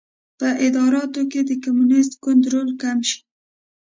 [0.37, 3.19] په اداراتو کې د کمونېست ګوند رول کم شي.